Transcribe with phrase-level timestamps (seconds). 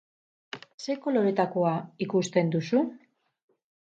[0.85, 1.73] Ze koloretakoa
[2.05, 2.81] ikusten duzu?